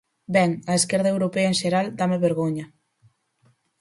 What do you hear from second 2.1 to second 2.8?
vergoña.